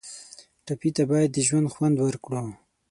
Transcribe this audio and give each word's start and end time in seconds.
ټپي 0.65 0.89
ته 0.95 1.03
باید 1.11 1.29
د 1.33 1.37
ژوند 1.47 1.67
خوند 1.73 1.95
ورکړو. 2.01 2.43